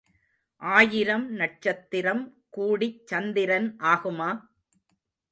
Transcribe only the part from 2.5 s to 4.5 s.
கூடிச் சந்திரன் ஆகுமா?